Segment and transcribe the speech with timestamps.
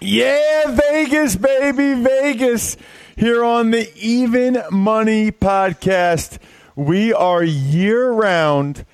[0.00, 2.76] Yeah, Vegas, baby, Vegas.
[3.16, 6.38] Here on the Even Money Podcast.
[6.74, 8.84] We are year round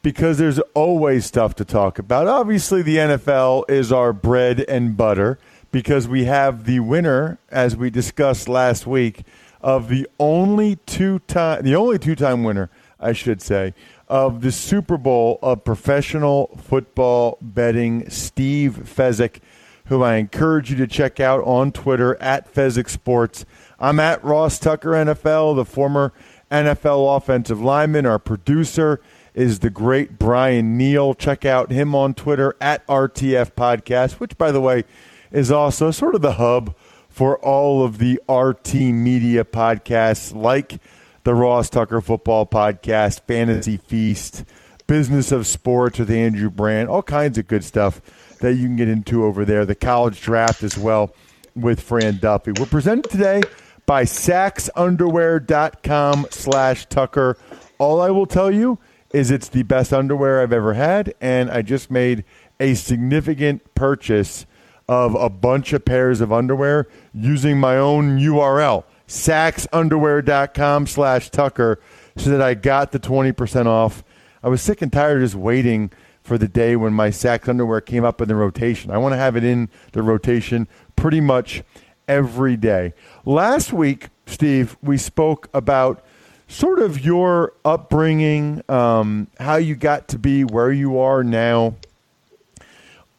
[0.00, 2.28] because there's always stuff to talk about.
[2.28, 5.38] Obviously, the NFL is our bread and butter
[5.70, 9.24] because we have the winner, as we discussed last week,
[9.60, 13.74] of the only two time the only two time winner, I should say,
[14.08, 19.40] of the Super Bowl of professional football betting, Steve Fezzik
[19.88, 23.46] who I encourage you to check out on Twitter at Fezzik Sports.
[23.80, 26.12] I'm at Ross Tucker NFL, the former
[26.50, 28.04] NFL offensive lineman.
[28.04, 29.00] Our producer
[29.34, 31.14] is the great Brian Neal.
[31.14, 34.84] Check out him on Twitter at RTF Podcast, which, by the way,
[35.32, 36.74] is also sort of the hub
[37.08, 40.80] for all of the RT media podcasts like
[41.24, 44.44] the Ross Tucker Football Podcast, Fantasy Feast,
[44.86, 48.00] Business of Sports with Andrew Brandt, all kinds of good stuff
[48.38, 49.64] that you can get into over there.
[49.64, 51.12] The college draft as well
[51.54, 52.52] with Fran Duffy.
[52.52, 53.40] We're presented today
[53.86, 57.36] by saxxunderwear.com slash Tucker.
[57.78, 58.78] All I will tell you
[59.12, 62.24] is it's the best underwear I've ever had, and I just made
[62.60, 64.44] a significant purchase
[64.88, 71.80] of a bunch of pairs of underwear using my own URL, saxxunderwear.com slash Tucker,
[72.16, 74.02] so that I got the 20% off.
[74.42, 75.90] I was sick and tired of just waiting–
[76.28, 78.90] for the day when my SAXX underwear came up in the rotation.
[78.90, 81.62] I want to have it in the rotation pretty much
[82.06, 82.92] every day.
[83.24, 86.04] Last week, Steve, we spoke about
[86.46, 91.76] sort of your upbringing, um, how you got to be where you are now.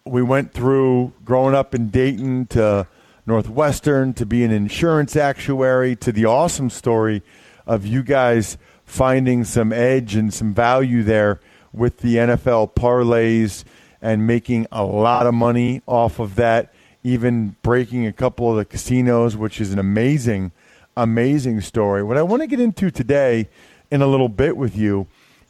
[0.06, 2.86] We went through growing up in Dayton to
[3.26, 7.24] Northwestern to be an insurance actuary to the awesome story
[7.66, 11.40] of you guys finding some edge and some value there
[11.74, 13.64] with the NFL parlays
[14.02, 18.66] and making a lot of money off of that, even breaking a couple of the
[18.66, 20.52] casinos, which is an amazing,
[20.96, 22.04] amazing story.
[22.04, 23.50] What I want to get into today
[23.92, 25.08] in a little bit with you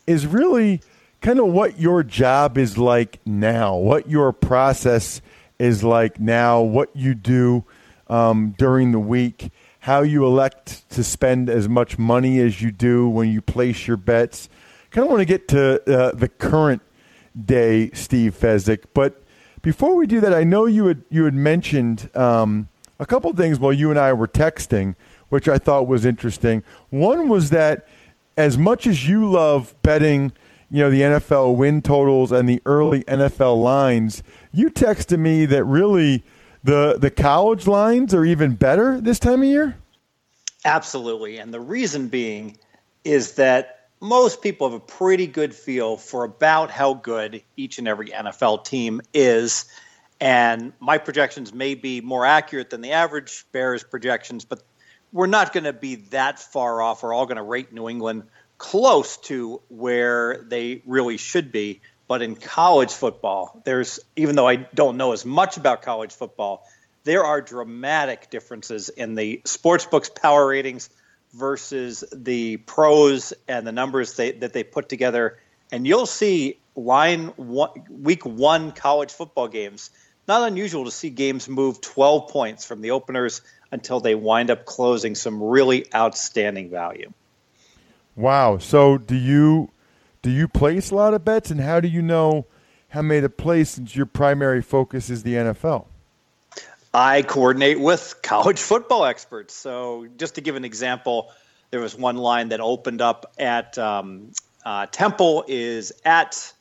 [0.08, 0.82] is really
[1.22, 5.22] kind of what your job is like now, what your process
[5.60, 7.64] is like now, what you do
[8.08, 13.08] um, during the week, how you elect to spend as much money as you do
[13.08, 14.50] when you place your bets
[14.92, 16.82] kind of want to get to uh, the current
[17.46, 18.86] day, Steve Fezzik.
[18.94, 19.24] But
[19.62, 23.60] before we do that, I know you had you had mentioned um, a couple things
[23.60, 24.96] while you and I were texting,
[25.30, 26.64] which I thought was interesting.
[26.90, 27.88] One was that
[28.38, 30.32] as much as you love betting,
[30.72, 35.64] you know, the NFL win totals and the early NFL lines, you texted me that
[35.66, 36.24] really
[36.64, 39.78] the the college lines are even better this time of year.
[40.66, 42.58] Absolutely, and the reason being
[43.04, 47.88] is that most people have a pretty good feel for about how good each and
[47.88, 49.66] every NFL team is.
[50.22, 54.62] And my projections may be more accurate than the average Bears projections, but
[55.12, 57.04] we're not going to be that far off.
[57.04, 58.24] We're all going to rate New England
[58.58, 61.82] close to where they really should be.
[62.08, 66.68] But in college football, there's, even though I don't know as much about college football,
[67.04, 70.90] there are dramatic differences in the sportsbooks power ratings
[71.34, 75.40] versus the pros and the numbers they, that they put together.
[75.72, 79.92] And you'll see line one, week one college football games.
[80.28, 83.42] Not unusual to see games move 12 points from the openers
[83.72, 87.12] until they wind up closing some really outstanding value.
[88.16, 88.58] Wow.
[88.58, 89.72] So do you
[90.22, 92.46] do you place a lot of bets, and how do you know
[92.90, 95.86] how many to place since your primary focus is the NFL?
[96.94, 99.54] I coordinate with college football experts.
[99.54, 101.32] So just to give an example,
[101.72, 104.32] there was one line that opened up at um,
[104.66, 106.54] uh, Temple is at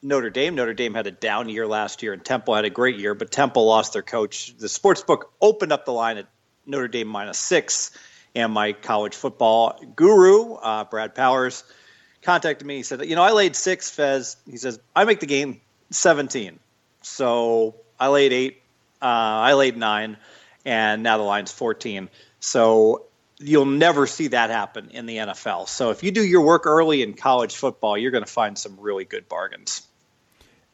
[0.00, 0.54] Notre Dame.
[0.54, 3.32] Notre Dame had a down year last year, and Temple had a great year, but
[3.32, 4.54] Temple lost their coach.
[4.56, 6.26] The sports book opened up the line at
[6.66, 7.90] Notre Dame minus six,
[8.34, 11.64] and my college football guru, uh, Brad Powers,
[12.22, 12.76] contacted me.
[12.76, 15.60] He said, "You know, I laid six, Fez." He says, "I make the game
[15.90, 16.58] 17,
[17.02, 18.62] so I laid eight.
[19.04, 20.16] Uh, I laid nine,
[20.64, 22.08] and now the line's 14.
[22.40, 23.04] So
[23.38, 25.68] you'll never see that happen in the NFL.
[25.68, 28.78] So if you do your work early in college football, you're going to find some
[28.80, 29.82] really good bargains.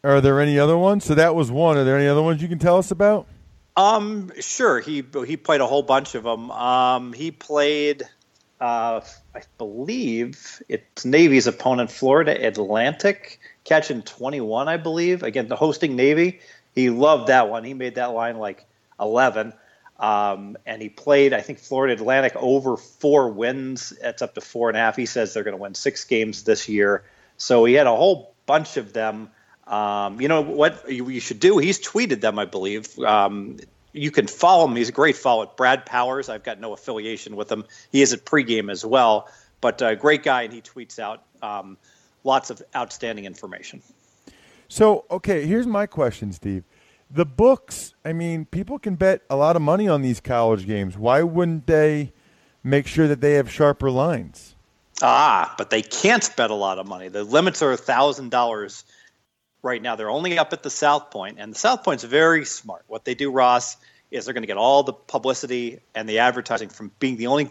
[0.05, 1.05] Are there any other ones?
[1.05, 1.77] So that was one.
[1.77, 3.27] Are there any other ones you can tell us about?
[3.77, 4.79] Um, sure.
[4.79, 6.51] He he played a whole bunch of them.
[6.53, 8.05] Um, he played,
[8.61, 9.01] uh,
[9.35, 16.41] I believe it's Navy's opponent, Florida Atlantic, catching 21, I believe, again the hosting Navy.
[16.75, 17.65] He loved that one.
[17.65, 18.67] He made that line like
[19.01, 19.53] 11.
[19.99, 23.93] Um, and he played, I think, Florida Atlantic over four wins.
[24.03, 24.97] It's up to four and a half.
[24.97, 27.05] He says they're going to win six games this year.
[27.37, 29.31] So he had a whole bunch of them.
[29.67, 31.59] Um, you know what you, should do?
[31.59, 32.99] He's tweeted them, I believe.
[32.99, 33.59] Um,
[33.93, 34.75] you can follow him.
[34.75, 35.47] He's a great follow.
[35.47, 36.29] Brad Powers.
[36.29, 37.65] I've got no affiliation with him.
[37.93, 39.29] He is at pregame as well,
[39.61, 41.77] but a great guy, and he tweets out um,
[42.25, 43.83] lots of outstanding information.
[44.71, 46.65] So, okay, here's my question, Steve
[47.11, 50.97] the books, I mean, people can bet a lot of money on these college games.
[50.97, 52.13] Why wouldn't they
[52.63, 54.55] make sure that they have sharper lines?
[55.03, 57.09] Ah, but they can't bet a lot of money.
[57.09, 58.85] The limits are thousand dollars
[59.63, 59.97] right now.
[59.97, 62.85] They're only up at the South Point, and the South Point's very smart.
[62.87, 63.77] What they do, Ross,
[64.11, 67.51] is they're going to get all the publicity and the advertising from being the only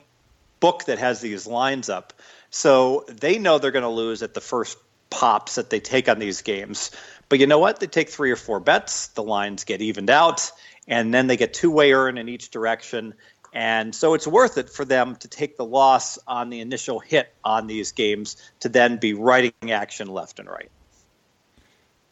[0.60, 2.14] book that has these lines up.
[2.50, 4.78] So they know they're going to lose at the first
[5.10, 6.92] pops that they take on these games.
[7.30, 7.80] But you know what?
[7.80, 10.52] They take three or four bets, the lines get evened out,
[10.88, 13.14] and then they get two way earn in each direction.
[13.54, 17.34] And so it's worth it for them to take the loss on the initial hit
[17.44, 20.70] on these games to then be writing action left and right.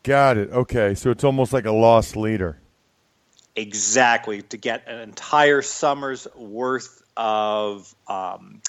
[0.03, 0.51] Got it.
[0.51, 0.95] Okay.
[0.95, 2.59] So it's almost like a loss leader.
[3.55, 4.41] Exactly.
[4.43, 8.61] To get an entire summer's worth of um,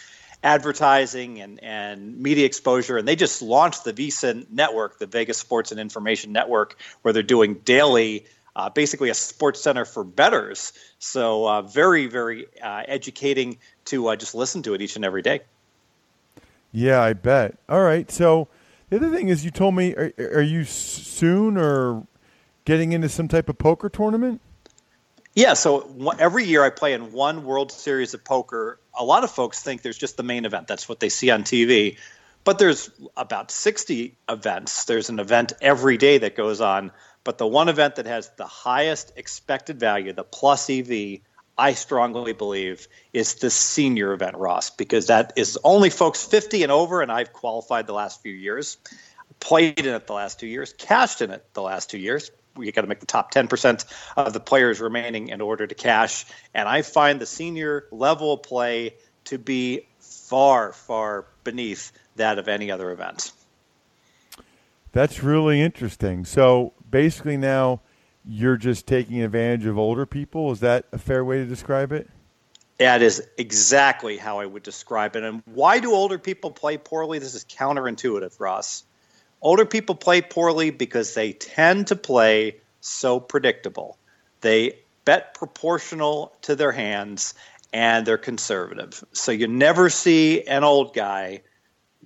[0.43, 2.97] advertising and, and media exposure.
[2.97, 7.23] And they just launched the VSiN network, the Vegas Sports and Information Network, where they're
[7.23, 10.73] doing daily, uh, basically a sports center for betters.
[10.99, 15.23] So uh, very, very uh, educating to uh, just listen to it each and every
[15.23, 15.41] day.
[16.73, 17.59] Yeah, I bet.
[17.69, 18.11] All right.
[18.11, 18.49] So
[18.91, 22.07] the other thing is, you told me, are, are you soon or
[22.65, 24.41] getting into some type of poker tournament?
[25.39, 25.89] Yeah, so
[26.19, 28.81] every year I play in one World Series of Poker.
[28.93, 30.67] A lot of folks think there's just the main event.
[30.67, 31.97] That's what they see on TV.
[32.43, 34.87] But there's about 60 events.
[34.87, 36.91] There's an event every day that goes on.
[37.23, 41.21] But the one event that has the highest expected value, the plus EV,
[41.57, 46.73] I strongly believe is the senior event, Ross, because that is only folks 50 and
[46.73, 48.77] over, and I've qualified the last few years,
[49.39, 52.33] played in it the last two years, cashed in it the last two years,
[52.63, 53.85] you got to make the top 10%
[54.17, 56.25] of the players remaining in order to cash.
[56.55, 58.95] And I find the senior level play
[59.25, 63.33] to be far, far beneath that of any other event.
[64.93, 66.25] That's really interesting.
[66.25, 67.81] So basically, now
[68.25, 70.51] you're just taking advantage of older people.
[70.53, 72.09] Is that a fair way to describe it?
[72.79, 75.25] That is exactly how I would describe it.
[75.25, 77.19] And why do older people play poorly?
[77.19, 78.85] This is counterintuitive, Ross.
[79.41, 83.97] Older people play poorly because they tend to play so predictable.
[84.41, 87.35] They bet proportional to their hands
[87.73, 89.05] and they're conservative.
[89.13, 91.43] So you never see an old guy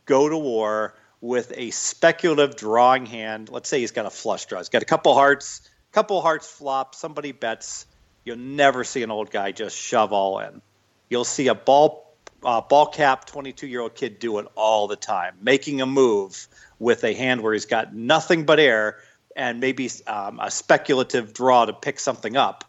[0.04, 3.48] go to war with a speculative drawing hand.
[3.48, 4.58] Let's say he's got a flush draw.
[4.58, 5.62] He's got a couple hearts,
[5.92, 7.86] couple hearts flop, somebody bets.
[8.24, 10.60] You'll never see an old guy just shove all in.
[11.08, 12.12] You'll see a ball
[12.44, 16.48] uh, ball cap 22 year old kid do it all the time, making a move
[16.82, 18.98] with a hand where he's got nothing but air
[19.36, 22.64] and maybe um, a speculative draw to pick something up.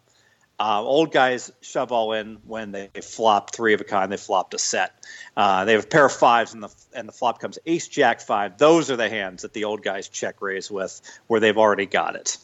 [0.60, 4.12] Uh, old guys shove all in when they flop three of a kind.
[4.12, 4.94] They flopped a set.
[5.36, 8.22] Uh, they have a pair of fives, and the and the flop comes ace jack
[8.22, 8.60] five.
[8.60, 12.16] Those are the hands that the old guys check raise with, where they've already got
[12.16, 12.38] it.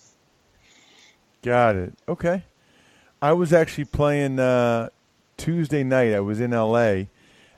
[1.43, 1.93] Got it.
[2.07, 2.43] Okay.
[3.21, 4.89] I was actually playing uh,
[5.38, 6.13] Tuesday night.
[6.13, 7.09] I was in L.A.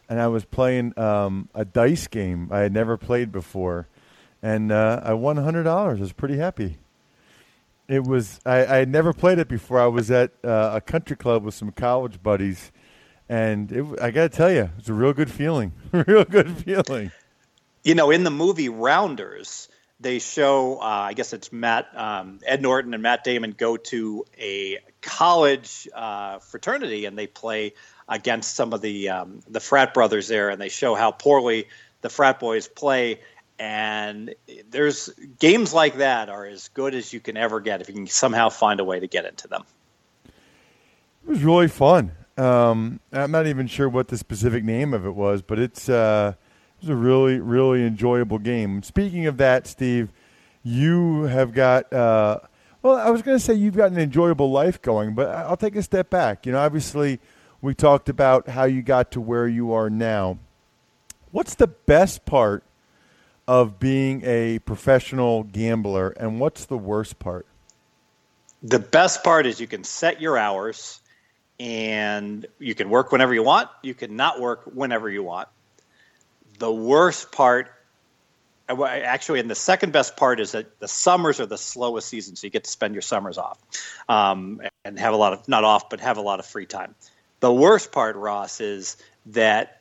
[0.09, 3.87] and I was playing um, a dice game I had never played before
[4.41, 6.00] and uh, I won hundred dollars.
[6.00, 6.77] I was pretty happy.
[7.88, 9.79] It was I, I had never played it before.
[9.79, 12.71] I was at uh, a country club with some college buddies,
[13.27, 15.74] and it, I got to tell you, it's a real good feeling.
[15.91, 17.12] real good feeling.
[17.83, 19.67] You know, in the movie Rounders,
[20.00, 24.25] they show, uh, I guess it's Matt, um, Ed Norton and Matt Damon go to
[24.39, 27.74] a college uh, fraternity and they play
[28.07, 31.67] against some of the um, the frat brothers there, and they show how poorly
[32.01, 33.21] the frat boys play.
[33.60, 34.34] And
[34.70, 38.08] there's games like that are as good as you can ever get if you can
[38.08, 39.63] somehow find a way to get into them.
[40.25, 42.12] It was really fun.
[42.38, 46.34] Um, I'm not even sure what the specific name of it was, but it's uh,
[46.77, 48.81] it was a really, really enjoyable game.
[48.81, 50.12] Speaking of that, Steve,
[50.63, 51.91] you have got.
[51.93, 52.39] Uh,
[52.81, 55.75] well, I was going to say you've got an enjoyable life going, but I'll take
[55.75, 56.48] a step back.
[56.48, 57.20] You know, obviously,
[57.62, 60.39] we talked about how you got to where you are now.
[61.29, 62.63] What's the best part
[63.48, 67.45] of being a professional gambler, and what's the worst part?
[68.63, 71.01] The best part is you can set your hours
[71.60, 73.69] and you can work whenever you want.
[73.81, 75.48] You can not work whenever you want.
[76.60, 77.71] The worst part,
[78.69, 82.36] uh, actually, and the second best part is that the summers are the slowest season,
[82.36, 83.60] so you get to spend your summers off
[84.07, 86.93] um, and have a lot of not off, but have a lot of free time.
[87.39, 89.80] The worst part, Ross, is that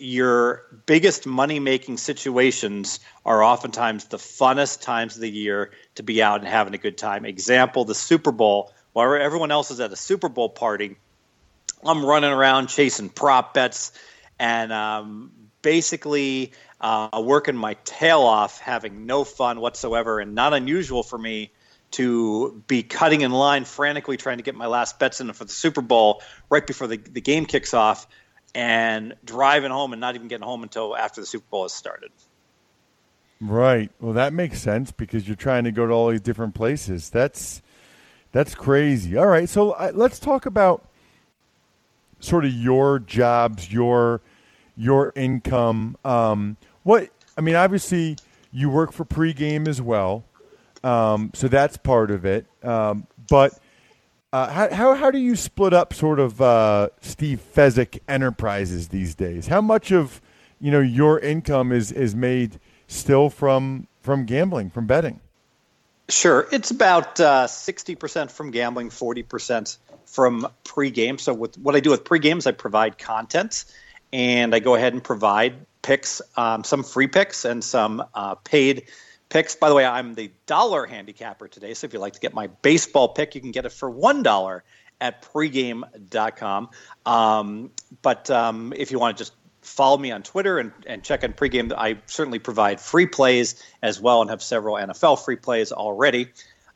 [0.00, 6.22] your biggest money making situations are oftentimes the funnest times of the year to be
[6.22, 7.24] out and having a good time.
[7.24, 8.72] Example, the Super Bowl.
[8.92, 10.96] While everyone else is at a Super Bowl party,
[11.84, 13.92] I'm running around chasing prop bets
[14.38, 21.02] and um, basically uh, working my tail off, having no fun whatsoever, and not unusual
[21.02, 21.52] for me
[21.92, 25.52] to be cutting in line, frantically trying to get my last bets in for the
[25.52, 28.06] Super Bowl right before the, the game kicks off,
[28.54, 32.10] and driving home and not even getting home until after the Super Bowl has started.
[33.40, 33.90] Right.
[34.00, 37.08] Well, that makes sense because you're trying to go to all these different places.
[37.08, 37.62] That's
[38.32, 39.16] that's crazy.
[39.16, 40.84] All right, so uh, let's talk about
[42.20, 44.20] sort of your jobs, your
[44.76, 45.96] your income.
[46.04, 48.16] Um, what I mean, obviously,
[48.52, 50.24] you work for pregame as well,
[50.84, 52.46] um, so that's part of it.
[52.62, 53.58] Um, but
[54.32, 59.14] uh, how, how how do you split up sort of uh, Steve Fezzik enterprises these
[59.14, 59.48] days?
[59.48, 60.20] How much of
[60.60, 65.20] you know your income is is made still from from gambling, from betting?
[66.08, 71.18] Sure, it's about uh, sixty percent from gambling, forty percent from pregame.
[71.18, 73.64] So with what I do with pregame is I provide content,
[74.12, 78.84] and I go ahead and provide picks, um, some free picks and some uh, paid
[79.30, 79.56] picks.
[79.56, 82.48] By the way, I'm the dollar handicapper today, so if you'd like to get my
[82.48, 84.62] baseball pick, you can get it for one dollar
[85.00, 86.68] at pregame.com.
[87.06, 87.70] Um,
[88.02, 89.32] but um, if you want to just
[89.62, 94.00] follow me on Twitter and, and check on pregame, I certainly provide free plays as
[94.00, 96.28] well and have several NFL free plays already.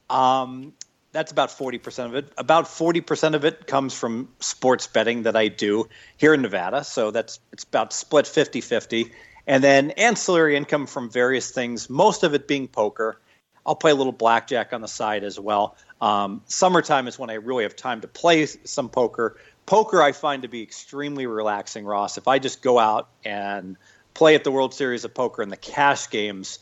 [0.09, 0.73] Um,
[1.13, 2.33] that's about 40% of it.
[2.37, 6.83] About 40% of it comes from sports betting that I do here in Nevada.
[6.83, 9.13] So that's it's about split 50-50.
[9.47, 13.21] And then ancillary income from various things, most of it being poker.
[13.67, 15.77] I'll play a little blackjack on the side as well.
[16.01, 19.37] Um, summertime is when I really have time to play some poker.
[19.67, 22.19] Poker I find to be extremely relaxing, Ross.
[22.19, 23.77] If I just go out and
[24.13, 26.59] play at the World Series of Poker and the cash games,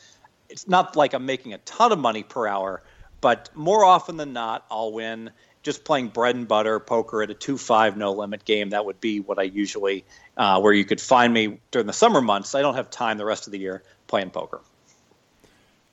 [0.49, 2.83] it's not like I'm making a ton of money per hour,
[3.21, 5.31] but more often than not, I'll win
[5.63, 8.71] just playing bread and butter poker at a 2-5 no limit game.
[8.71, 10.05] That would be what I usually,
[10.37, 12.55] uh, where you could find me during the summer months.
[12.55, 14.61] I don't have time the rest of the year playing poker.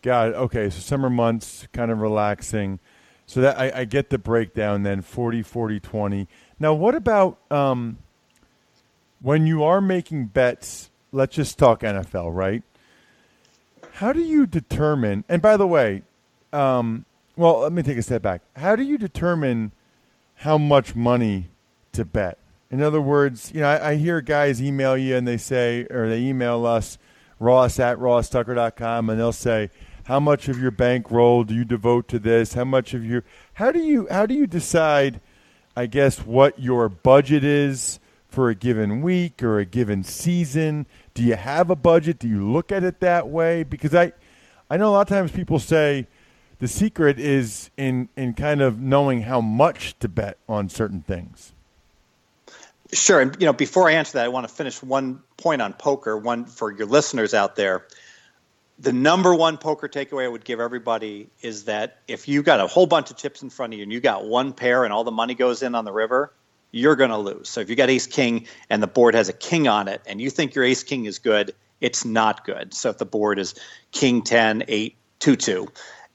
[0.01, 0.35] Got it.
[0.35, 2.79] Okay, so summer months, kind of relaxing.
[3.25, 6.27] So that I, I get the breakdown then 40, 40, 20.
[6.59, 7.97] Now, what about um,
[9.21, 10.89] when you are making bets?
[11.11, 12.63] Let's just talk NFL, right?
[13.93, 15.25] How do you determine?
[15.27, 16.03] And by the way,
[16.53, 17.05] um,
[17.39, 18.41] well, let me take a step back.
[18.57, 19.71] How do you determine
[20.35, 21.45] how much money
[21.93, 22.37] to bet?
[22.69, 26.09] In other words, you know, I, I hear guys email you and they say, or
[26.09, 26.97] they email us,
[27.39, 29.69] ross at rosstucker.com, and they'll say,
[30.03, 32.55] how much of your bankroll do you devote to this?
[32.55, 35.21] How much of your how do you how do you decide,
[35.77, 40.87] I guess, what your budget is for a given week or a given season?
[41.13, 42.19] Do you have a budget?
[42.19, 43.63] Do you look at it that way?
[43.63, 44.11] Because I
[44.69, 46.07] I know a lot of times people say,
[46.59, 51.53] the secret is in in kind of knowing how much to bet on certain things.
[52.91, 55.73] Sure, and you know, before I answer that, I want to finish one point on
[55.73, 56.17] poker.
[56.17, 57.85] One for your listeners out there.
[58.79, 62.67] The number one poker takeaway I would give everybody is that if you got a
[62.67, 65.03] whole bunch of chips in front of you and you got one pair and all
[65.03, 66.31] the money goes in on the river,
[66.71, 67.49] you're going to lose.
[67.49, 70.21] So if you got ace king and the board has a king on it and
[70.21, 72.73] you think your ace king is good, it's not good.
[72.73, 73.53] So if the board is
[73.91, 75.67] king 10, 8, 2 2,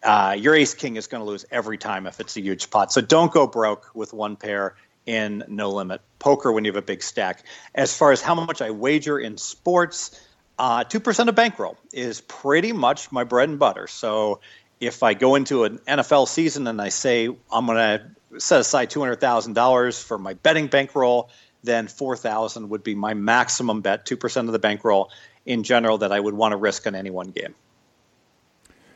[0.04, 2.92] uh, your ace king is going to lose every time if it's a huge pot.
[2.92, 4.76] So don't go broke with one pair.
[5.06, 7.44] in no limit poker when you have a big stack.
[7.74, 10.18] As far as how much I wager in sports,
[10.58, 13.86] uh, two percent of bankroll is pretty much my bread and butter.
[13.86, 14.40] So
[14.80, 18.90] if I go into an NFL season and I say I'm going to set aside
[18.90, 21.30] two hundred thousand dollars for my betting bankroll,
[21.62, 25.10] then four thousand would be my maximum bet, two percent of the bankroll
[25.44, 27.54] in general that I would want to risk on any one game.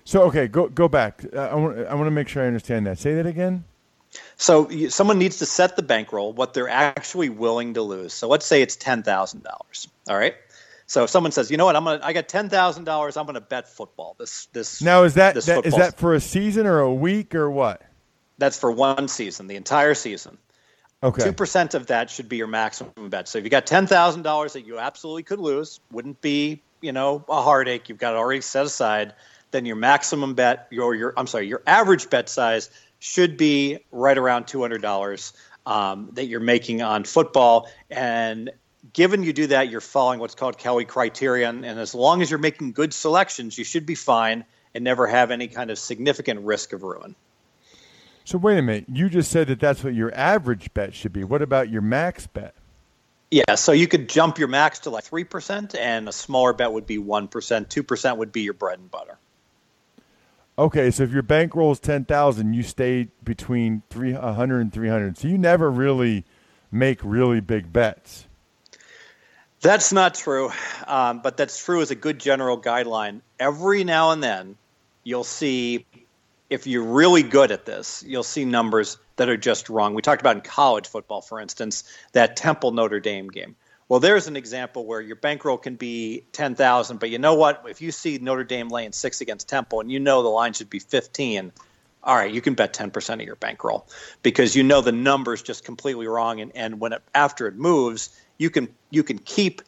[0.08, 1.22] So okay, go go back.
[1.36, 2.98] Uh, I want I want to make sure I understand that.
[2.98, 3.64] Say that again.
[4.38, 8.14] So you, someone needs to set the bankroll, what they're actually willing to lose.
[8.14, 9.86] So let's say it's ten thousand dollars.
[10.08, 10.34] All right.
[10.86, 13.26] So if someone says, you know what, I'm gonna, I got ten thousand dollars, I'm
[13.26, 14.16] gonna bet football.
[14.18, 14.80] This, this.
[14.80, 17.82] Now is that, that is that for a season or a week or what?
[18.38, 20.38] That's for one season, the entire season.
[21.02, 21.22] Okay.
[21.22, 23.28] Two percent of that should be your maximum bet.
[23.28, 26.92] So if you got ten thousand dollars that you absolutely could lose, wouldn't be, you
[26.92, 27.90] know, a heartache.
[27.90, 29.12] You've got it already set aside.
[29.50, 34.18] Then your maximum bet, your your I'm sorry, your average bet size should be right
[34.18, 35.32] around two hundred dollars
[35.64, 37.70] um, that you're making on football.
[37.90, 38.50] And
[38.92, 41.64] given you do that, you're following what's called Kelly criterion.
[41.64, 45.30] And as long as you're making good selections, you should be fine and never have
[45.30, 47.14] any kind of significant risk of ruin.
[48.24, 48.84] So wait a minute.
[48.92, 51.24] You just said that that's what your average bet should be.
[51.24, 52.54] What about your max bet?
[53.30, 56.72] Yeah, so you could jump your max to like three percent, and a smaller bet
[56.72, 57.70] would be one percent.
[57.70, 59.18] Two percent would be your bread and butter.
[60.58, 64.88] Okay, so if your bankroll is ten thousand, you stay between three hundred and three
[64.88, 65.16] hundred.
[65.16, 66.24] So you never really
[66.72, 68.26] make really big bets.
[69.60, 70.50] That's not true,
[70.86, 73.20] um, but that's true as a good general guideline.
[73.38, 74.56] Every now and then,
[75.04, 75.86] you'll see
[76.50, 79.94] if you're really good at this, you'll see numbers that are just wrong.
[79.94, 83.54] We talked about in college football, for instance, that Temple Notre Dame game.
[83.88, 87.64] Well, there's an example where your bankroll can be 10,000, but you know what?
[87.68, 90.68] If you see Notre Dame laying six against Temple and you know the line should
[90.68, 91.52] be 15,
[92.04, 93.88] all right, you can bet 10% of your bankroll
[94.22, 96.40] because you know the number's just completely wrong.
[96.40, 99.62] And, and when it, after it moves, you can, you can keep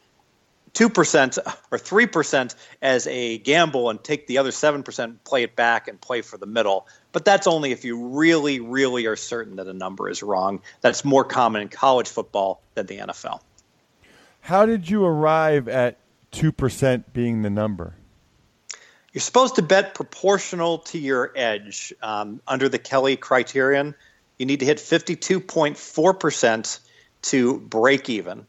[0.73, 1.37] 2%
[1.71, 6.21] or 3% as a gamble and take the other 7%, play it back and play
[6.21, 6.87] for the middle.
[7.11, 10.61] But that's only if you really, really are certain that a number is wrong.
[10.81, 13.41] That's more common in college football than the NFL.
[14.41, 15.97] How did you arrive at
[16.33, 17.95] 2% being the number?
[19.13, 23.93] You're supposed to bet proportional to your edge um, under the Kelly criterion.
[24.37, 26.79] You need to hit 52.4%
[27.23, 28.47] to break even.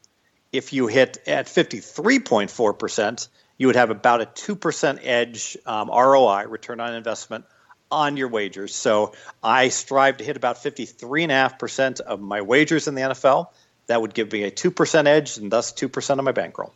[0.52, 3.28] If you hit at 53.4%,
[3.58, 7.44] you would have about a 2% edge um, ROI, return on investment,
[7.90, 8.74] on your wagers.
[8.74, 13.48] So I strive to hit about 53.5% of my wagers in the NFL
[13.86, 16.72] that would give me a 2% edge and thus 2% of my bankroll.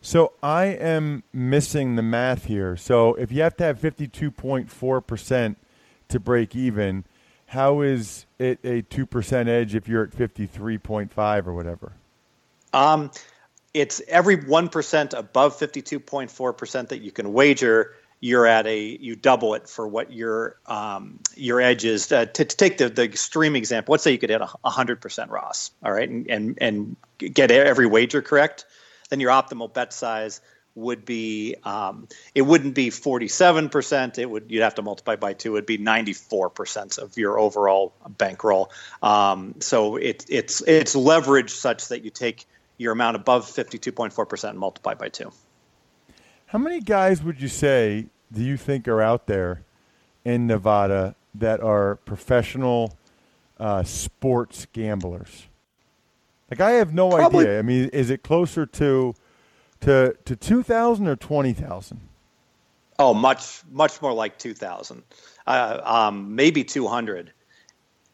[0.00, 2.76] So I am missing the math here.
[2.76, 5.56] So if you have to have 52.4%
[6.08, 7.04] to break even,
[7.46, 11.92] how is it a 2% edge if you're at 53.5 or whatever?
[12.72, 13.10] Um,
[13.74, 19.68] it's every 1% above 52.4% that you can wager you're at a you double it
[19.68, 22.10] for what your um, your edge is.
[22.10, 25.00] Uh, to, to, take the, the extreme example, let's say you could hit a hundred
[25.02, 28.64] percent Ross, all right, and, and and get every wager correct,
[29.10, 30.40] then your optimal bet size
[30.76, 35.50] would be um, it wouldn't be 47% it would you'd have to multiply by two.
[35.50, 38.70] It would be 94% of your overall bankroll.
[39.02, 42.46] Um, so it, it's it's leverage such that you take
[42.78, 45.32] your amount above 52.4% and multiply by two
[46.52, 49.64] how many guys would you say do you think are out there
[50.22, 52.94] in Nevada that are professional
[53.58, 55.46] uh, sports gamblers?
[56.50, 57.46] Like I have no Probably.
[57.46, 57.58] idea.
[57.58, 59.14] I mean, is it closer to
[59.80, 62.00] to to two thousand or twenty thousand?
[62.98, 65.04] Oh, much much more like two thousand,
[65.46, 67.32] uh, um, maybe two hundred.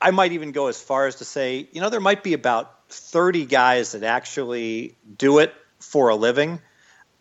[0.00, 2.88] I might even go as far as to say, you know, there might be about
[2.88, 6.60] thirty guys that actually do it for a living,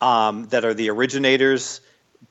[0.01, 1.81] um, that are the originators,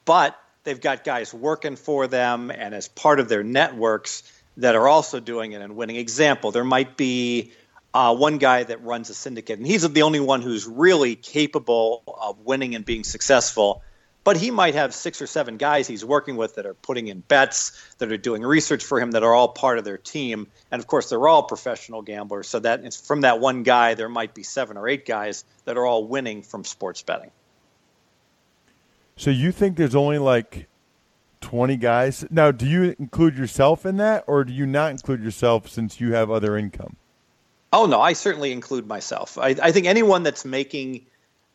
[0.04, 4.22] but they've got guys working for them and as part of their networks
[4.58, 5.96] that are also doing it and winning.
[5.96, 7.52] Example, there might be
[7.94, 12.02] uh, one guy that runs a syndicate, and he's the only one who's really capable
[12.06, 13.82] of winning and being successful.
[14.22, 17.20] But he might have six or seven guys he's working with that are putting in
[17.20, 20.48] bets, that are doing research for him, that are all part of their team.
[20.72, 22.48] And of course, they're all professional gamblers.
[22.48, 25.86] So that from that one guy, there might be seven or eight guys that are
[25.86, 27.30] all winning from sports betting.
[29.16, 30.68] So you think there's only like
[31.40, 32.24] 20 guys?
[32.30, 36.12] Now, do you include yourself in that, or do you not include yourself since you
[36.12, 36.96] have other income?
[37.72, 39.38] Oh, no, I certainly include myself.
[39.38, 41.06] I, I think anyone that's making,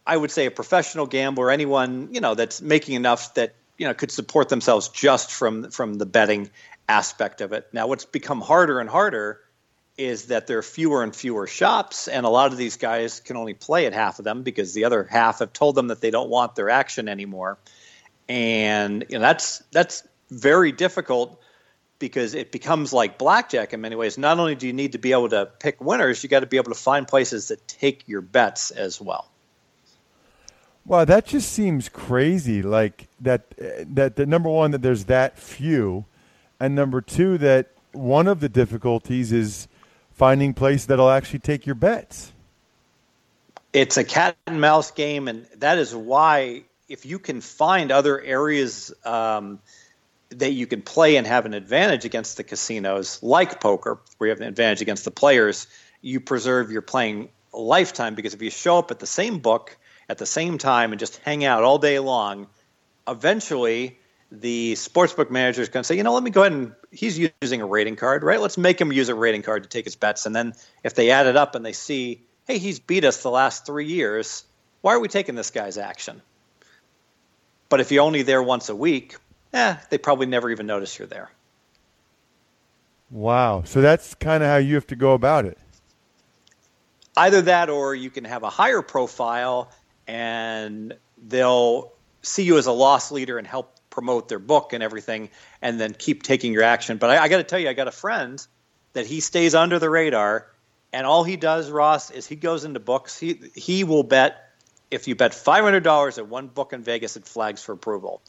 [0.05, 3.93] I would say, a professional gambler, anyone you know that's making enough that you know
[3.93, 6.49] could support themselves just from from the betting
[6.89, 7.67] aspect of it.
[7.71, 9.39] Now, what's become harder and harder
[9.97, 13.37] is that there are fewer and fewer shops, and a lot of these guys can
[13.37, 16.11] only play at half of them because the other half have told them that they
[16.11, 17.57] don't want their action anymore,
[18.27, 21.41] and you know that's that's very difficult
[21.99, 24.17] because it becomes like blackjack in many ways.
[24.17, 26.57] Not only do you need to be able to pick winners, you got to be
[26.57, 29.29] able to find places that take your bets as well.
[30.85, 32.63] Wow, that just seems crazy.
[32.63, 33.53] Like that,
[33.95, 36.05] that the number one that there's that few,
[36.59, 39.67] and number two that one of the difficulties is
[40.21, 42.31] finding place that'll actually take your bets.
[43.73, 48.21] It's a cat and mouse game, and that is why if you can find other
[48.21, 49.57] areas um,
[50.29, 54.29] that you can play and have an advantage against the casinos, like poker, where you
[54.29, 55.65] have an advantage against the players,
[56.01, 58.13] you preserve your playing lifetime.
[58.13, 59.75] Because if you show up at the same book
[60.07, 62.45] at the same time and just hang out all day long,
[63.07, 63.97] eventually
[64.31, 67.19] the sportsbook manager is going to say, you know, let me go ahead and he's
[67.19, 68.39] using a rating card, right?
[68.39, 70.25] Let's make him use a rating card to take his bets.
[70.25, 73.29] And then if they add it up and they see, hey, he's beat us the
[73.29, 74.45] last three years,
[74.79, 76.21] why are we taking this guy's action?
[77.67, 79.17] But if you're only there once a week,
[79.53, 81.29] eh, they probably never even notice you're there.
[83.09, 83.63] Wow.
[83.65, 85.57] So that's kind of how you have to go about it.
[87.17, 89.69] Either that or you can have a higher profile
[90.07, 91.91] and they'll
[92.21, 95.29] see you as a loss leader and help promote their book and everything,
[95.61, 96.97] and then keep taking your action.
[96.97, 98.43] But I, I got to tell you, I got a friend
[98.93, 100.47] that he stays under the radar,
[100.91, 103.19] and all he does, Ross, is he goes into books.
[103.19, 104.49] He he will bet
[104.89, 108.21] if you bet five hundred dollars at one book in Vegas, it flags for approval.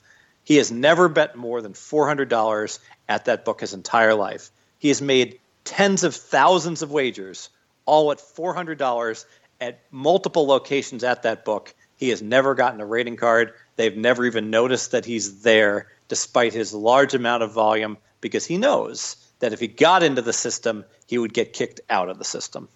[0.44, 4.50] He has never bet more than four hundred dollars at that book his entire life.
[4.78, 7.48] He has made tens of thousands of wagers,
[7.86, 9.26] all at four hundred dollars
[9.60, 11.74] at multiple locations at that book.
[11.96, 13.54] He has never gotten a rating card.
[13.76, 18.58] They've never even noticed that he's there, despite his large amount of volume, because he
[18.58, 22.24] knows that if he got into the system, he would get kicked out of the
[22.24, 22.68] system.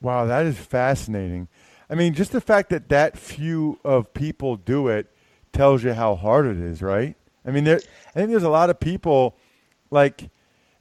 [0.00, 1.48] Wow, that is fascinating.
[1.90, 5.06] I mean, just the fact that that few of people do it
[5.52, 7.16] tells you how hard it is, right?
[7.46, 9.36] I mean, there, I think there's a lot of people
[9.90, 10.30] like,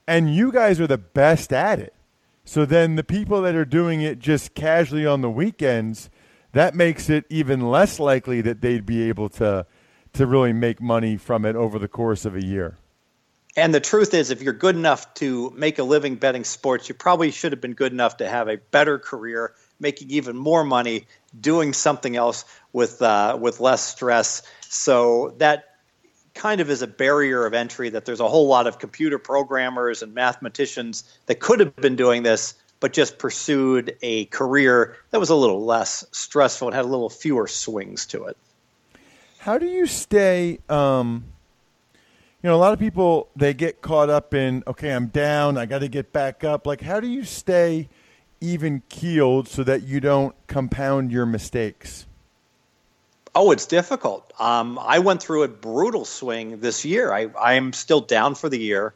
[0.08, 1.94] and you guys are the best at it.
[2.44, 6.10] So then the people that are doing it just casually on the weekends,
[6.54, 9.66] that makes it even less likely that they'd be able to
[10.14, 12.78] to really make money from it over the course of a year.
[13.56, 16.96] And the truth is, if you're good enough to make a living betting sports, you
[16.96, 21.08] probably should have been good enough to have a better career, making even more money,
[21.40, 24.44] doing something else with uh, with less stress.
[24.62, 25.66] So that
[26.36, 27.90] kind of is a barrier of entry.
[27.90, 32.22] That there's a whole lot of computer programmers and mathematicians that could have been doing
[32.22, 36.88] this, but just pursued a career that was a little less stressful and had a
[36.88, 38.38] little fewer swings to it.
[39.40, 40.60] How do you stay?
[40.70, 41.26] Um,
[42.44, 45.66] you know, a lot of people they get caught up in okay, I'm down, I
[45.66, 46.68] got to get back up.
[46.68, 47.90] Like, how do you stay
[48.40, 52.06] even keeled so that you don't compound your mistakes?
[53.34, 54.34] Oh, it's difficult.
[54.40, 57.14] Um, I went through a brutal swing this year.
[57.14, 58.94] I, I'm still down for the year,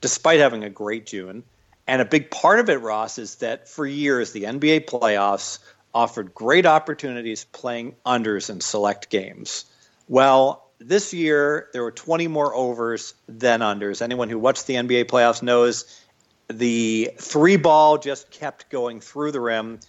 [0.00, 1.44] despite having a great June.
[1.86, 5.60] And a big part of it, Ross, is that for years the NBA playoffs
[5.94, 9.64] offered great opportunities playing unders in select games.
[10.08, 14.02] Well, this year there were 20 more overs than unders.
[14.02, 16.02] Anyone who watched the NBA playoffs knows
[16.48, 19.80] the three ball just kept going through the rim,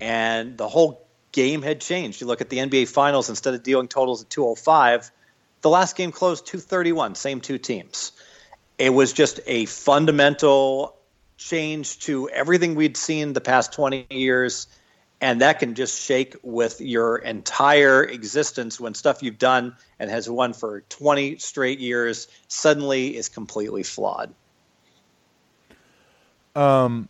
[0.00, 2.20] and the whole game had changed.
[2.20, 5.10] You look at the NBA Finals, instead of dealing totals at 205,
[5.62, 8.12] the last game closed 231, same two teams.
[8.78, 10.96] It was just a fundamental
[11.42, 14.66] change to everything we'd seen the past 20 years
[15.22, 20.28] and that can just shake with your entire existence when stuff you've done and has
[20.28, 24.34] won for 20 straight years suddenly is completely flawed.
[26.56, 27.08] Um,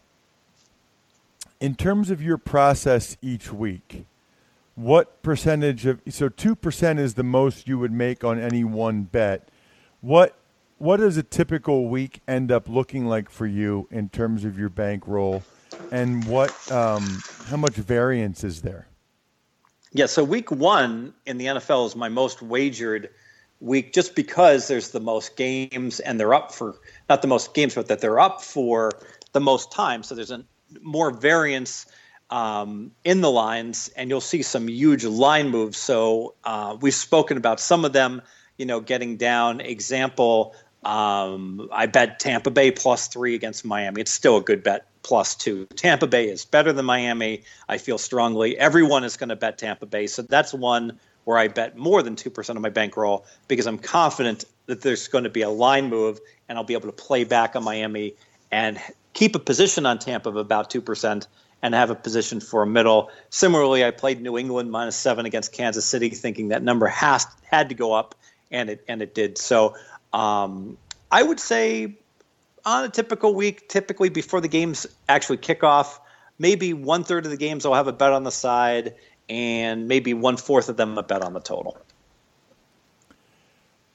[1.59, 4.05] in terms of your process each week,
[4.75, 9.03] what percentage of so two percent is the most you would make on any one
[9.03, 9.49] bet.
[10.01, 10.37] What
[10.83, 14.69] what does a typical week end up looking like for you in terms of your
[14.69, 15.45] bankroll,
[15.93, 18.89] and what um, how much variance is there?
[19.93, 23.11] Yeah, so week one in the NFL is my most wagered
[23.61, 26.75] week, just because there's the most games and they're up for
[27.09, 28.91] not the most games, but that they're up for
[29.31, 30.03] the most time.
[30.03, 30.45] So there's a
[30.81, 31.87] more variance
[32.29, 35.79] um, in the lines, and you'll see some huge line moves.
[35.79, 38.21] So uh, we've spoken about some of them,
[38.59, 39.61] you know, getting down.
[39.61, 44.01] Example, um, I bet Tampa Bay plus three against Miami.
[44.01, 45.67] It's still a good bet, plus two.
[45.77, 47.43] Tampa Bay is better than Miami.
[47.69, 48.59] I feel strongly.
[48.59, 50.07] Everyone is going to bet Tampa Bay.
[50.07, 54.45] So that's one where I bet more than 2% of my bankroll because I'm confident
[54.67, 56.19] that there's going to be a line move
[56.49, 58.15] and I'll be able to play back on Miami
[58.51, 58.81] and
[59.13, 61.27] keep a position on Tampa of about 2%
[61.63, 63.11] and have a position for a middle.
[63.31, 67.69] Similarly, I played New England minus seven against Kansas City, thinking that number has had
[67.69, 68.17] to go up,
[68.51, 69.39] and it and it did.
[69.39, 69.77] So
[70.13, 70.77] um,
[71.11, 71.97] I would say
[72.65, 76.01] on a typical week, typically before the games actually kick off,
[76.39, 78.95] maybe one third of the games I'll have a bet on the side,
[79.29, 81.77] and maybe one fourth of them a bet on the total.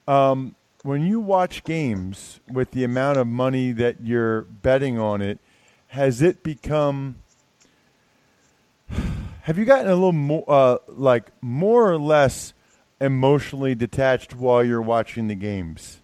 [0.07, 5.39] Um, when you watch games with the amount of money that you're betting on it,
[5.87, 7.17] has it become
[9.41, 12.53] have you gotten a little more uh, like more or less
[12.99, 15.99] emotionally detached while you're watching the games?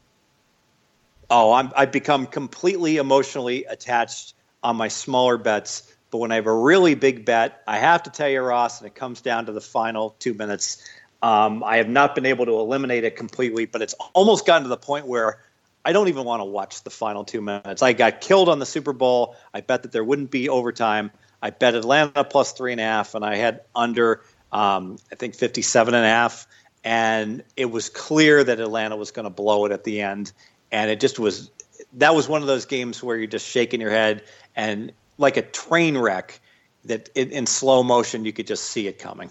[1.36, 5.92] Oh, I'm, I've become completely emotionally attached on my smaller bets.
[6.12, 8.88] But when I have a really big bet, I have to tell you, Ross, and
[8.88, 10.88] it comes down to the final two minutes.
[11.24, 14.70] Um, I have not been able to eliminate it completely, but it's almost gotten to
[14.70, 15.40] the point where
[15.84, 17.82] I don't even want to watch the final two minutes.
[17.82, 19.36] I got killed on the Super Bowl.
[19.56, 21.10] I bet that there wouldn't be overtime.
[21.42, 25.34] I bet Atlanta plus three and a half, and I had under, um, I think,
[25.34, 26.46] 57 and a half.
[26.84, 30.32] And it was clear that Atlanta was going to blow it at the end
[30.74, 31.52] and it just was
[31.94, 34.24] that was one of those games where you're just shaking your head
[34.56, 36.42] and like a train wreck
[36.86, 39.30] that in, in slow motion you could just see it coming.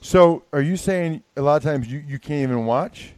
[0.00, 3.12] So, are you saying a lot of times you, you can't even watch?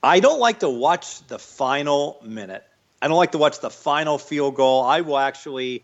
[0.00, 2.64] I don't like to watch the final minute.
[3.02, 4.84] I don't like to watch the final field goal.
[4.84, 5.82] I will actually,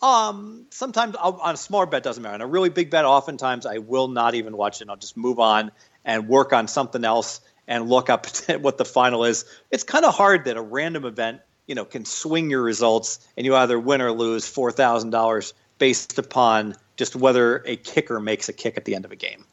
[0.00, 2.34] um, sometimes I'll, on a small bet doesn't matter.
[2.34, 4.88] On a really big bet, oftentimes I will not even watch it.
[4.88, 5.72] I'll just move on
[6.04, 8.26] and work on something else and look up
[8.60, 9.44] what the final is.
[9.70, 13.44] It's kind of hard that a random event, you know, can swing your results and
[13.46, 18.48] you either win or lose four thousand dollars based upon just whether a kicker makes
[18.48, 19.44] a kick at the end of a game.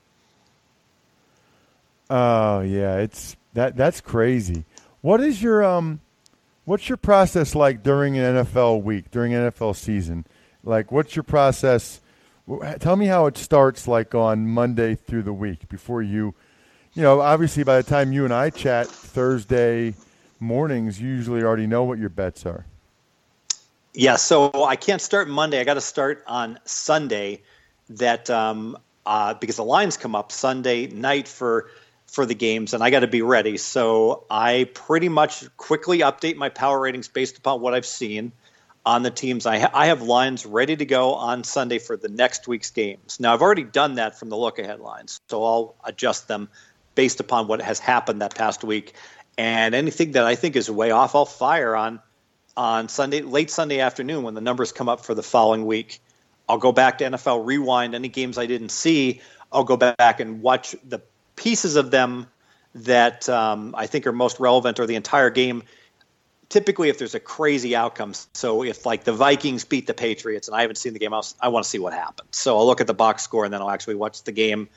[2.10, 4.66] Oh yeah, it's that that's crazy.
[5.02, 6.02] What is your um
[6.66, 10.26] what's your process like during an NFL week, during NFL season?
[10.64, 12.02] Like what's your process
[12.80, 16.34] tell me how it starts like on Monday through the week before you
[16.94, 19.96] you know, obviously by the time you and I chat Thursday
[20.40, 22.66] mornings, you usually already know what your bets are.
[23.94, 25.60] Yeah, so I can't start Monday.
[25.60, 27.42] I got to start on Sunday.
[27.90, 31.70] That um, uh, because the lines come up Sunday night for
[32.08, 33.58] for the games, and I got to be ready.
[33.58, 38.32] So I pretty much quickly update my power ratings based upon what I've seen
[38.86, 39.46] on the teams.
[39.46, 43.20] I, ha- I have lines ready to go on Sunday for the next week's games.
[43.20, 46.50] Now I've already done that from the look ahead lines, so I'll adjust them
[46.96, 48.94] based upon what has happened that past week.
[49.38, 52.02] And anything that I think is way off, I'll fire on
[52.58, 56.02] on Sunday, late Sunday afternoon when the numbers come up for the following week.
[56.50, 57.96] I'll go back to NFL Rewind.
[57.96, 61.02] Any games I didn't see, I'll go back and watch the
[61.36, 62.28] pieces of them
[62.76, 65.64] that um, I think are most relevant or the entire game.
[66.50, 70.56] Typically, if there's a crazy outcome, so if like the Vikings beat the Patriots and
[70.56, 72.28] I haven't seen the game, I'll, I want to see what happened.
[72.32, 74.68] So I'll look at the box score and then I'll actually watch the game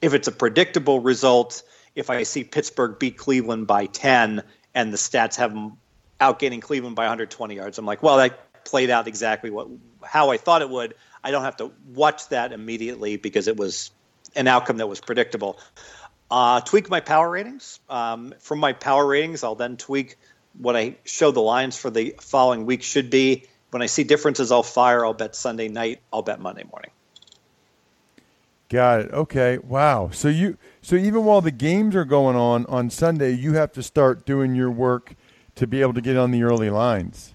[0.00, 1.62] if it's a predictable result,
[1.94, 4.42] if I see Pittsburgh beat Cleveland by 10
[4.74, 5.76] and the stats have them
[6.20, 9.68] outgaining Cleveland by 120 yards, I'm like, well, that played out exactly what
[10.02, 10.94] how I thought it would.
[11.22, 13.90] I don't have to watch that immediately because it was
[14.34, 15.58] an outcome that was predictable.
[16.30, 17.80] Uh, tweak my power ratings.
[17.88, 20.16] Um, from my power ratings, I'll then tweak
[20.56, 23.46] what I show the lines for the following week should be.
[23.70, 25.04] When I see differences, I'll fire.
[25.04, 26.00] I'll bet Sunday night.
[26.12, 26.90] I'll bet Monday morning.
[28.70, 29.12] Got it.
[29.12, 29.58] Okay.
[29.58, 30.10] Wow.
[30.12, 33.82] So you so even while the games are going on on Sunday, you have to
[33.82, 35.14] start doing your work
[35.56, 37.34] to be able to get on the early lines.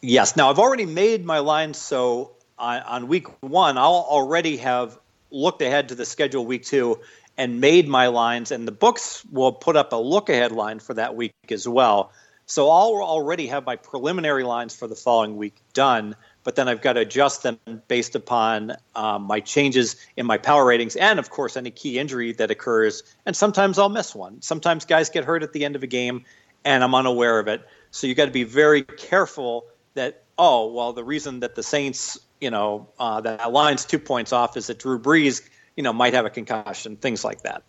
[0.00, 0.36] Yes.
[0.36, 4.96] Now I've already made my lines, so on, on week one, I'll already have
[5.32, 7.00] looked ahead to the schedule week two
[7.36, 10.94] and made my lines, and the books will put up a look ahead line for
[10.94, 12.12] that week as well.
[12.46, 16.14] So I'll already have my preliminary lines for the following week done
[16.48, 17.58] but then I've got to adjust them
[17.88, 22.32] based upon um, my changes in my power ratings and, of course, any key injury
[22.32, 23.02] that occurs.
[23.26, 24.40] And sometimes I'll miss one.
[24.40, 26.24] Sometimes guys get hurt at the end of a game,
[26.64, 27.68] and I'm unaware of it.
[27.90, 32.18] So you got to be very careful that oh well, the reason that the Saints,
[32.40, 36.14] you know, uh, that line's two points off is that Drew Brees, you know, might
[36.14, 37.62] have a concussion, things like that.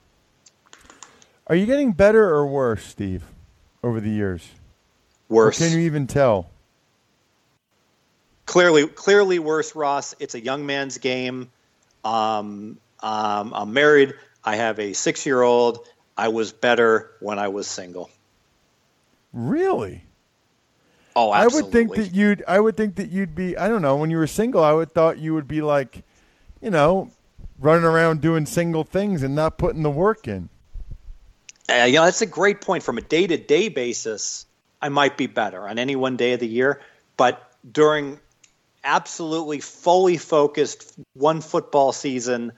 [1.48, 3.26] Are you getting better or worse, Steve,
[3.84, 4.50] over the years?
[5.28, 5.60] Worse.
[5.60, 6.50] Or can you even tell?
[8.50, 10.16] Clearly clearly worse, Ross.
[10.20, 11.52] It's a young man's game.
[12.04, 14.16] Um, um, I'm married.
[14.44, 15.88] I have a six year old.
[16.18, 18.10] I was better when I was single.
[19.32, 20.04] Really?
[21.16, 21.60] Oh, absolutely.
[21.60, 22.44] I would think that you'd.
[22.48, 23.56] I would think that you'd be.
[23.56, 23.96] I don't know.
[23.98, 26.04] When you were single, I would thought you would be like,
[26.60, 27.12] you know,
[27.60, 30.50] running around doing single things and not putting the work in.
[31.70, 32.82] Uh, you know, that's a great point.
[32.82, 34.48] From a day to day basis,
[34.82, 36.82] I might be better on any one day of the year
[37.20, 38.18] but during
[38.84, 42.54] absolutely fully focused one football season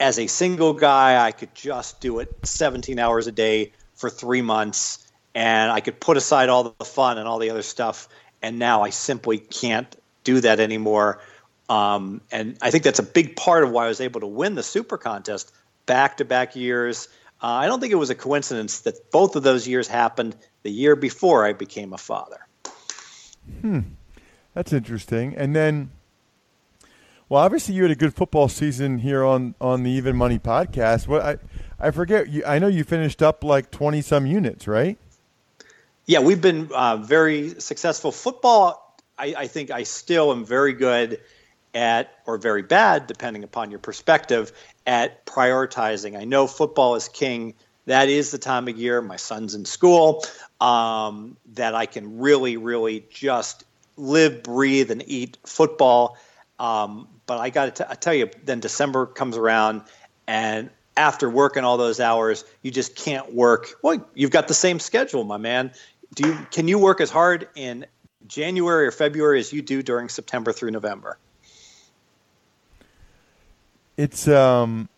[0.00, 4.42] as a single guy, I could just do it 17 hours a day for three
[4.42, 8.08] months, and I could put aside all the fun and all the other stuff.
[8.42, 11.20] And now I simply can't do that anymore.
[11.68, 14.54] Um, and I think that's a big part of why I was able to win
[14.54, 15.52] the Super Contest
[15.86, 17.08] back to back years.
[17.42, 20.70] Uh, I don't think it was a coincidence that both of those years happened the
[20.70, 22.46] year before I became a father.
[23.60, 23.80] Hmm.
[24.54, 25.34] That's interesting.
[25.36, 25.90] And then,
[27.28, 31.08] well, obviously you had a good football season here on, on the Even Money podcast.
[31.08, 31.38] What I
[31.80, 32.28] I forget.
[32.28, 34.96] You, I know you finished up like twenty some units, right?
[36.06, 38.12] Yeah, we've been uh, very successful.
[38.12, 41.20] Football, I, I think I still am very good
[41.74, 44.52] at, or very bad, depending upon your perspective,
[44.86, 46.16] at prioritizing.
[46.16, 47.54] I know football is king.
[47.86, 49.02] That is the time of year.
[49.02, 50.24] My son's in school.
[50.60, 53.64] Um, that I can really, really just
[53.96, 56.16] live, breathe, and eat football.
[56.58, 59.82] Um, but I got to tell you, then December comes around,
[60.26, 63.74] and after working all those hours, you just can't work.
[63.82, 65.72] Well, you've got the same schedule, my man.
[66.14, 67.86] Do you can you work as hard in
[68.26, 71.18] January or February as you do during September through November?
[73.96, 74.88] It's um,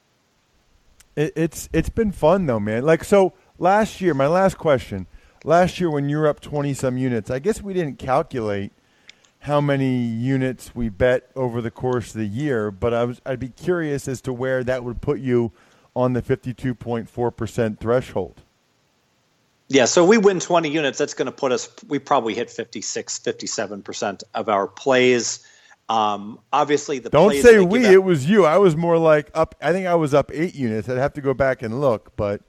[1.15, 2.85] it, it's it's been fun though, man.
[2.85, 5.07] Like so, last year, my last question.
[5.45, 8.73] Last year, when you were up twenty some units, I guess we didn't calculate
[9.47, 13.39] how many units we bet over the course of the year, but I was I'd
[13.39, 15.53] be curious as to where that would put you
[15.95, 18.43] on the 52.4% threshold.
[19.69, 23.21] Yeah, so we win 20 units, that's going to put us we probably hit 56
[23.21, 25.47] 57% of our plays.
[25.89, 28.45] Um, obviously the Don't say we, it was you.
[28.45, 30.89] I was more like up I think I was up 8 units.
[30.89, 32.43] I'd have to go back and look, but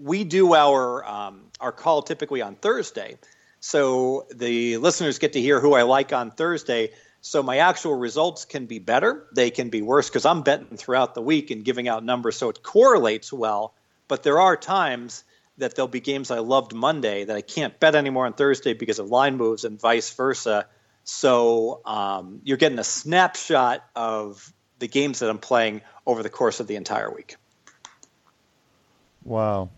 [0.00, 3.18] we do our um, our call typically on Thursday.
[3.64, 6.90] So the listeners get to hear who I like on Thursday.
[7.20, 9.28] So my actual results can be better.
[9.36, 12.48] They can be worse because I'm betting throughout the week and giving out numbers so
[12.48, 13.72] it correlates well.
[14.08, 15.22] But there are times
[15.58, 18.98] that there'll be games I loved Monday that I can't bet anymore on Thursday because
[18.98, 20.66] of line moves and vice versa.
[21.04, 26.58] So um, you're getting a snapshot of the games that I'm playing over the course
[26.58, 27.36] of the entire week.
[29.22, 29.70] Wow.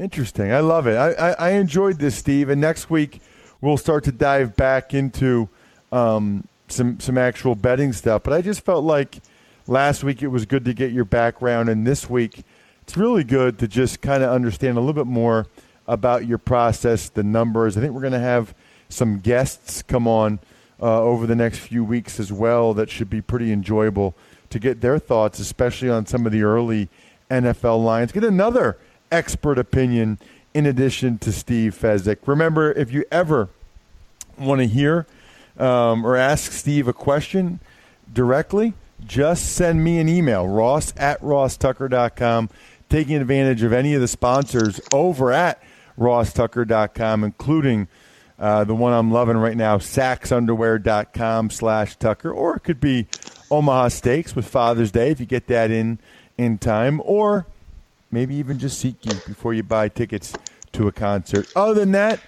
[0.00, 0.50] Interesting.
[0.50, 0.96] I love it.
[0.96, 2.48] I, I, I, enjoyed this, Steve.
[2.48, 3.20] And next week
[3.60, 5.50] we'll start to dive back into
[5.92, 8.22] um, some some actual betting stuff.
[8.22, 9.20] But I just felt like
[9.66, 12.44] last week it was good to get your background, and this week
[12.80, 15.46] it's really good to just kind of understand a little bit more
[15.86, 17.76] about your process, the numbers.
[17.76, 18.54] I think we're going to have
[18.88, 20.38] some guests come on
[20.80, 22.72] uh, over the next few weeks as well.
[22.72, 24.14] That should be pretty enjoyable
[24.48, 26.88] to get their thoughts, especially on some of the early
[27.30, 28.12] NFL lines.
[28.12, 28.78] Get another
[29.10, 30.18] expert opinion
[30.54, 32.18] in addition to Steve Fezzik.
[32.26, 33.48] Remember, if you ever
[34.38, 35.06] want to hear
[35.58, 37.60] um, or ask Steve a question
[38.12, 42.50] directly, just send me an email, ross at rosstucker.com,
[42.88, 45.62] taking advantage of any of the sponsors over at
[45.98, 47.88] rosstucker.com, including
[48.38, 53.06] uh, the one I'm loving right now, saxxunderwear.com slash Tucker, or it could be
[53.50, 55.98] Omaha Steaks with Father's Day if you get that in
[56.36, 57.46] in time, or–
[58.10, 60.32] maybe even just SeatGeek before you buy tickets
[60.72, 61.50] to a concert.
[61.54, 62.20] Other than that,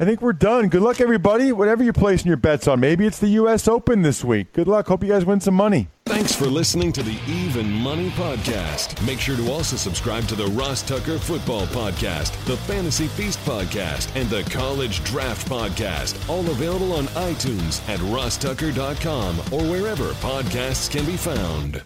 [0.00, 0.68] I think we're done.
[0.68, 1.52] Good luck, everybody.
[1.52, 3.68] Whatever you're placing your bets on, maybe it's the U.S.
[3.68, 4.52] Open this week.
[4.52, 4.88] Good luck.
[4.88, 5.88] Hope you guys win some money.
[6.06, 9.00] Thanks for listening to the Even Money Podcast.
[9.06, 14.14] Make sure to also subscribe to the Ross Tucker Football Podcast, the Fantasy Feast Podcast,
[14.20, 16.28] and the College Draft Podcast.
[16.28, 21.80] All available on iTunes at rosstucker.com or wherever podcasts can be found.